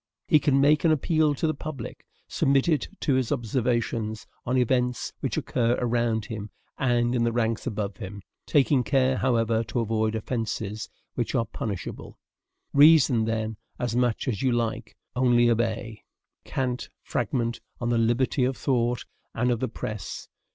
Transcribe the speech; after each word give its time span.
He 0.27 0.39
can 0.39 0.59
make 0.59 0.83
an 0.83 0.91
appeal 0.91 1.35
to 1.35 1.45
the 1.45 1.53
public, 1.53 2.07
submit 2.27 2.63
to 2.65 2.73
it 2.73 2.87
his 3.05 3.31
observations 3.31 4.25
on 4.47 4.57
events 4.57 5.13
which 5.19 5.37
occur 5.37 5.77
around 5.79 6.25
him 6.25 6.49
and 6.79 7.13
in 7.13 7.23
the 7.23 7.31
ranks 7.31 7.67
above 7.67 7.97
him, 7.97 8.23
taking 8.47 8.83
care, 8.83 9.17
however, 9.17 9.63
to 9.65 9.79
avoid 9.79 10.15
offences 10.15 10.89
which 11.13 11.35
are 11.35 11.45
punishable. 11.45 12.17
"Reason, 12.73 13.25
then, 13.25 13.57
as 13.77 13.95
much 13.95 14.27
as 14.27 14.41
you 14.41 14.51
like; 14.51 14.95
only, 15.15 15.51
obey." 15.51 16.01
Kant: 16.45 16.89
Fragment 17.03 17.59
on 17.79 17.89
the 17.89 17.99
Liberty 17.99 18.43
of 18.43 18.57
Thought 18.57 19.05
and 19.35 19.51
of 19.51 19.59
the 19.59 19.67
Press. 19.69 20.27